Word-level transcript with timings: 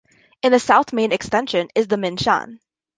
In 0.41 0.51
the 0.51 0.57
south 0.59 0.93
main 0.93 1.11
extension 1.11 1.69
is 1.75 1.87
the 1.87 1.95
Min 1.95 2.17
Shan. 2.17 2.59